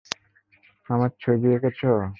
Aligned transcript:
আমার 0.89 1.11
ছবি 1.21 1.47
এঁকেছ? 1.55 1.79